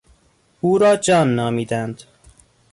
او 0.61 0.77
را 0.77 0.95
جان 0.95 1.35
نامیدند. 1.35 2.03